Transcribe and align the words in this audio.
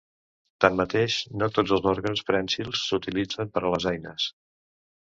Tanmateix, 0.63 1.17
no 1.43 1.51
tots 1.59 1.75
els 1.77 1.87
òrgans 1.93 2.25
prènsils 2.33 2.89
s'utilitzen 2.89 3.55
per 3.55 3.67
a 3.71 3.75
les 3.79 3.91
eines. 3.97 4.31